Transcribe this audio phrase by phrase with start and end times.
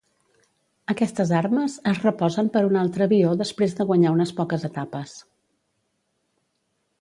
[0.93, 5.15] Aquestes armes es reposen per un altre avió després de guanyar unes poques etapes.